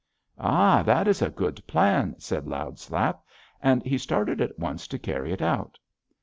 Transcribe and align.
"'Ai! 0.39 0.81
That 0.81 1.07
is 1.07 1.21
a 1.21 1.29
good 1.29 1.61
plan,' 1.67 2.15
said 2.17 2.47
Loud 2.47 2.79
Slap; 2.79 3.23
and 3.61 3.83
he 3.85 3.99
started 3.99 4.41
at 4.41 4.57
once 4.57 4.87
to 4.87 4.97
carry 4.97 5.31
it 5.31 5.43
out. 5.43 5.77